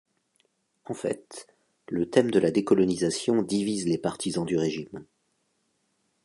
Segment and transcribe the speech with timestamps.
[0.85, 1.45] En fait,
[1.87, 5.05] le thème de la décolonisation divise les partisans du régime.